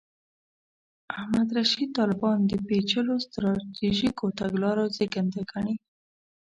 [1.17, 5.75] احمد رشید طالبان د پېچلو سټراټیژیکو تګلارو زېږنده ګڼي.